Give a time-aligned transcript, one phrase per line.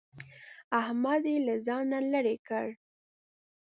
[0.79, 2.67] احمد يې له ځانه لرې کړ.